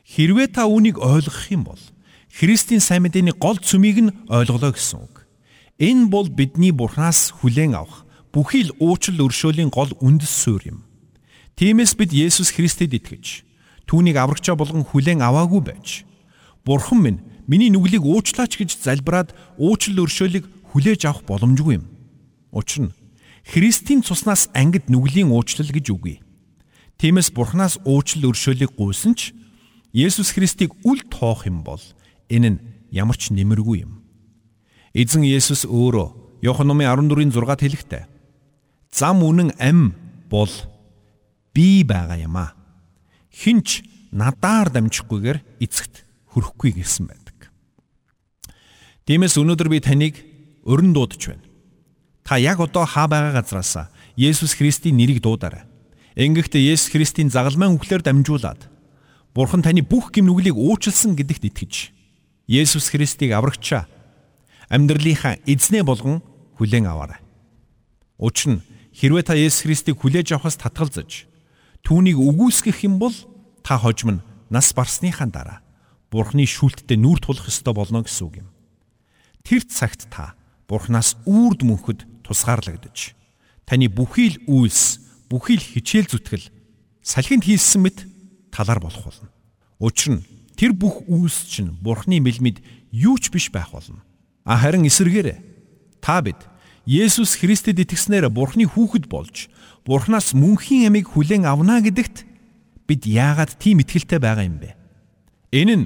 Хэрвээ 0.05 0.53
та 0.53 0.69
үүнийг 0.69 1.01
ойлгох 1.01 1.49
юм 1.49 1.65
бол 1.65 1.81
Христийн 2.29 2.77
сайн 2.77 3.09
мэдээний 3.09 3.33
гол 3.33 3.57
цөмийг 3.57 3.97
нь 4.05 4.13
ойлголоо 4.29 4.77
гэсэн 4.77 5.01
үг. 5.01 5.25
Энэ 5.81 6.13
бол 6.13 6.29
бидний 6.29 6.69
Бурханаас 6.69 7.33
хүлээн 7.41 7.73
авах 7.73 8.05
бүхий 8.29 8.69
л 8.69 8.75
уучлал 8.77 9.25
өршөөлийн 9.25 9.73
гол 9.73 9.89
үндэс 9.97 10.29
суурь 10.29 10.69
юм. 10.69 10.79
Тиймээс 11.57 11.97
бид 11.97 12.13
Есүс 12.13 12.53
Христэд 12.53 12.93
итгэж 12.93 13.41
түүнийг 13.89 14.21
аврагчаа 14.21 14.53
болгон 14.53 14.85
хүлээн 14.85 15.25
аваагүй 15.25 15.61
байж 15.65 16.05
Бурхан 16.61 17.01
минь 17.01 17.19
миний 17.49 17.73
нүглийг 17.73 18.05
уучлаач 18.05 18.61
гэж 18.61 18.77
залбираад 18.77 19.33
уучлал 19.57 20.05
өршөөлийг 20.05 20.45
хүлээж 20.69 21.09
авах 21.09 21.25
боломжгүй 21.25 21.81
юм. 21.81 21.89
Учир 22.53 22.93
нь 22.93 22.95
Христийн 23.49 24.05
цуснаас 24.05 24.53
ангид 24.53 24.85
нүглийн 24.93 25.33
уучлал 25.33 25.73
гэж 25.73 25.89
үгүй. 25.89 26.21
Тиймээс 26.99 27.31
Бурханаас 27.31 27.79
уучлал 27.87 28.35
өршөөлийг 28.35 28.75
гуйсан 28.75 29.15
ч 29.15 29.31
Есүс 29.95 30.35
Христийг 30.35 30.75
үл 30.83 30.99
тоох 31.07 31.47
юм 31.47 31.63
бол 31.63 31.79
энэ 32.27 32.49
нь 32.51 32.59
ямар 32.91 33.15
ч 33.15 33.31
нэмэргүй 33.31 33.87
юм. 33.87 34.03
Эзэн 34.91 35.23
Есүс 35.23 35.63
өөрөө 35.63 36.43
Иохан 36.43 36.67
номын 36.67 36.91
14-ийн 36.91 37.31
6-д 37.31 37.61
хэлэхдээ 37.63 38.03
зам 38.91 39.23
үнэн 39.23 39.55
ам 39.63 39.95
бол 40.27 40.51
би 41.55 41.87
байгаа 41.87 42.19
юм 42.19 42.35
а. 42.35 42.51
Хинч 43.31 43.79
надаар 44.11 44.67
дамжихгүйгээр 44.67 45.63
эцэгт 45.63 46.03
хүрэхгүй 46.35 46.83
гэсэн 46.83 47.07
байдаг. 47.07 47.47
Тиймээс 49.07 49.39
өнөөдөр 49.39 49.71
би 49.71 49.79
таныг 49.79 50.19
өрн 50.67 50.91
дуудаж 50.91 51.31
байна. 51.31 51.47
Та 52.27 52.35
яг 52.35 52.59
одоо 52.59 52.83
хаа 52.83 53.07
байгаа 53.07 53.39
газраас 53.39 53.87
Есүс 54.19 54.59
Христийн 54.59 54.99
нэрийг 54.99 55.23
дуудаарай. 55.23 55.68
Ингэхдээ 56.19 56.75
Есүс 56.75 56.91
Христийн 56.91 57.31
загалмайн 57.31 57.79
үхлээр 57.79 58.03
дамжуулаад 58.03 58.67
Бурхан 59.31 59.63
таны 59.63 59.87
бүх 59.87 60.11
гэм 60.11 60.27
нүглийг 60.27 60.51
уучлсан 60.51 61.15
гэдэгт 61.15 61.47
итгэж 61.47 61.95
Есүс 62.43 62.91
Христийг 62.91 63.31
аврагчаа 63.31 63.87
амьдралынхаа 64.67 65.39
эзнээ 65.47 65.87
болгон 65.87 66.19
хүлээн 66.59 66.91
аваарай. 66.91 67.23
Учир 68.19 68.59
нь 68.59 68.63
хэрвээ 68.99 69.31
та 69.31 69.39
Есүс 69.39 69.63
Христийг 69.63 70.03
хүлээж 70.03 70.35
авахаас 70.35 70.59
татгалзаж 70.59 71.23
түүнийг 71.87 72.19
үгүйсгэх 72.19 72.83
юм 72.83 72.99
бол 72.99 73.15
та 73.63 73.79
хожим 73.79 74.19
нь 74.19 74.23
нас 74.51 74.75
барсныхаа 74.75 75.31
дараа 75.31 75.63
Бурхны 76.11 76.43
шүүлттэй 76.43 76.99
нүүр 76.99 77.23
тулах 77.23 77.47
ёстой 77.47 77.71
болно 77.71 78.03
гэсэн 78.03 78.27
үг 78.27 78.35
юм. 78.43 78.51
Тэр 79.47 79.63
цагт 79.63 80.11
та 80.11 80.35
Бурханаас 80.67 81.15
үрд 81.23 81.63
мөнхөд 81.63 82.27
тусгаарлагдаж 82.27 83.15
таны 83.63 83.87
бүхий 83.87 84.35
л 84.35 84.67
үйлс 84.67 85.08
бүхий 85.29 85.55
л 85.55 85.63
хичээл 85.63 86.09
зүтгэл 86.09 86.49
салхинд 87.05 87.45
хийсэн 87.45 87.85
мэт 87.85 87.97
талар 88.51 88.81
болох 88.81 89.05
болно. 89.05 89.29
Учир 89.79 90.19
нь 90.19 90.25
тэр 90.57 90.73
бүх 90.73 91.05
үйлс 91.07 91.47
чинь 91.47 91.77
Бурхны 91.79 92.19
мэлмид 92.19 92.59
юу 92.91 93.15
ч 93.21 93.29
биш 93.31 93.53
байх 93.53 93.71
болно. 93.71 94.03
А 94.43 94.57
харин 94.57 94.89
эсэргээр 94.89 95.37
та 96.01 96.21
бид 96.25 96.37
Есүс 96.89 97.37
Христэд 97.37 97.79
итгэснээр 97.85 98.33
Бурхны 98.33 98.65
хүүхэд 98.65 99.05
болж 99.07 99.47
Бурханаас 99.85 100.33
мөнхийн 100.33 100.89
амийг 100.89 101.13
хүлээн 101.13 101.45
авна 101.45 101.79
гэдэгт 101.85 102.25
бид 102.89 103.05
яагаад 103.05 103.53
тийм 103.61 103.85
итгэлтэй 103.85 104.17
байгаа 104.17 104.49
юм 104.49 104.57
бэ? 104.57 104.73
Энэ 105.53 105.75
нь 105.77 105.85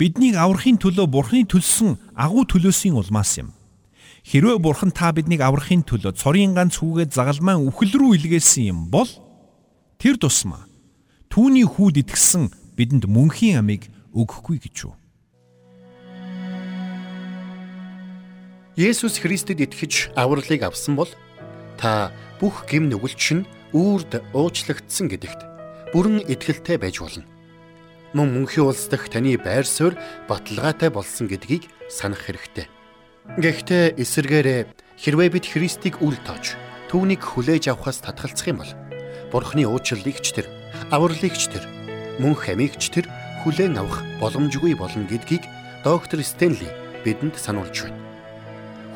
биднийг 0.00 0.40
аврахын 0.40 0.80
төлөө 0.80 1.06
Бурхны 1.12 1.44
төлсөн 1.44 2.00
агуу 2.16 2.48
төлөөсийн 2.48 2.96
улмаас 2.96 3.36
юм. 3.36 3.52
Хэрвээ 4.30 4.62
бурхан 4.62 4.94
та 4.94 5.10
биднийг 5.10 5.42
аврахын 5.42 5.82
төлөө 5.82 6.14
цорын 6.14 6.54
ганц 6.54 6.78
хүүгээд 6.78 7.10
загалмайн 7.10 7.66
үхэл 7.66 7.98
рүү 7.98 8.14
илгээсэн 8.14 8.70
юм 8.70 8.86
бол 8.86 9.10
тэр 9.98 10.22
тусмаа 10.22 10.70
түүний 11.26 11.66
хүүд 11.66 12.06
итгэсэн 12.06 12.54
бидэнд 12.78 13.10
мөнхийн 13.10 13.58
амийг 13.58 13.90
өгөхгүй 14.14 14.62
гэж 14.62 14.76
юу? 14.86 14.94
Есүс 18.78 19.18
Христэд 19.18 19.66
итгэж 19.66 20.14
авралыг 20.14 20.62
авсан 20.62 20.94
бол 20.94 21.10
та 21.74 22.14
бүх 22.38 22.70
гим 22.70 22.86
нүгэлч 22.86 23.34
нь 23.34 23.50
үрд 23.74 24.22
уучлагдсан 24.30 25.10
гэдэгт 25.10 25.42
бүрэн 25.90 26.22
итгэлтэй 26.30 26.78
байж 26.78 27.02
болно. 27.02 27.26
Мөн 28.14 28.30
мөнхийн 28.30 28.70
улс 28.70 28.86
дахь 28.86 29.10
таны 29.10 29.34
байр 29.42 29.66
суурь 29.66 29.98
баталгаатай 30.30 30.94
болсон 30.94 31.26
гэдгийг 31.26 31.66
санах 31.90 32.30
хэрэгтэй. 32.30 32.70
Гэхдээ 33.28 34.00
эсэргээрээ 34.00 34.60
хэрвээ 34.96 35.28
бид 35.28 35.44
Христийг 35.44 36.00
үл 36.00 36.16
тоож 36.24 36.56
түүнийг 36.88 37.20
хүлээж 37.20 37.68
авахаас 37.68 38.00
татгалзах 38.00 38.48
юм 38.48 38.64
бол 38.64 38.72
Бурхны 39.28 39.68
уучлалыгч 39.68 40.26
тэр, 40.32 40.48
авралыгч 40.88 41.52
тэр, 41.52 41.68
мөн 42.16 42.32
хамигч 42.32 42.88
тэр 42.88 43.06
хүлээн 43.44 43.76
авах 43.76 44.00
боломжгүй 44.24 44.72
болно 44.72 45.04
гэдгийг 45.04 45.44
доктор 45.84 46.24
Стенли 46.24 46.66
бидэнд 47.04 47.36
сануулж 47.36 47.92
байна. 47.92 48.00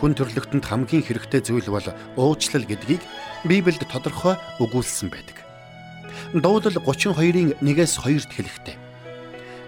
Хүн 0.01 0.17
төрлөختөнд 0.17 0.65
хамгийн 0.65 1.05
хэрэгтэй 1.05 1.45
зүйл 1.45 1.69
бол 1.69 1.87
уучлал 2.17 2.65
гэдгийг 2.65 3.05
Библиэд 3.45 3.87
тодорхой 3.93 4.41
өгүүлсэн 4.59 5.13
байдаг. 5.13 5.37
Дуудлал 6.33 6.81
32-ын 6.81 7.61
1-ээс 7.61 8.01
2-д 8.01 8.33
хэлэхдээ 8.33 8.77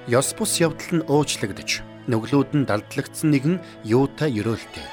Ёс 0.08 0.32
бус 0.34 0.58
явдал 0.58 1.02
нь 1.02 1.06
уучлагдж 1.06 1.95
нүглүүд 2.10 2.50
нь 2.54 2.66
далдлагдсан 2.66 3.30
нэгэн 3.34 3.56
юутай 3.84 4.30
ерөөлтэй. 4.30 4.86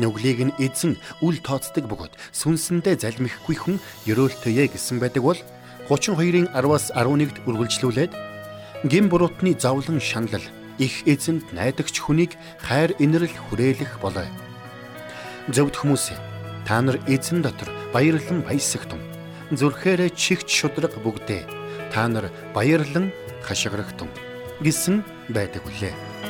Нүглийг 0.00 0.38
нь 0.48 0.56
эзэн 0.60 0.96
үл 1.20 1.36
тооцдог 1.42 1.84
бөгөөд 1.88 2.14
сүнсэндээ 2.32 2.96
залмихгүй 3.02 3.56
хүн 3.58 3.76
ерөөлтөе 4.06 4.70
гэсэн 4.70 5.02
байдаг 5.02 5.24
бол 5.24 5.40
32-ын 5.90 6.54
10-аас 6.54 6.94
11-д 6.94 7.42
үргэлжлүүлээд 7.48 8.12
гин 8.86 9.06
буруутны 9.10 9.58
зовлон 9.58 9.98
шаналл 10.00 10.46
их 10.78 11.04
эзэнд 11.04 11.52
найдагч 11.52 12.00
хүнийг 12.00 12.38
хайр 12.62 12.96
инрэл 13.02 13.34
хүрээлэх 13.50 14.00
болоо. 14.00 14.24
Зөвд 15.52 15.76
хүмүүсээ 15.76 16.18
та 16.64 16.80
нар 16.80 16.96
эзэн 17.10 17.42
дотор 17.42 17.68
баярлан 17.92 18.40
баясагтун. 18.46 19.02
Зүрхээрээ 19.50 20.14
чихч 20.14 20.48
шудраг 20.48 20.94
бүгдээ 21.02 21.42
та 21.92 22.06
нар 22.08 22.30
баярлан 22.54 23.12
хашгирахтун 23.42 24.08
гэсэн 24.62 25.02
байдаг 25.28 25.66
үлээ. 25.66 26.29